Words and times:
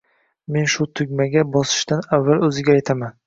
Men 0.55 0.63
shu 0.75 0.87
tugmaga 0.99 1.45
bosishdan 1.57 2.01
avval 2.19 2.43
o‘ziga 2.51 2.77
aytaman 2.79 3.15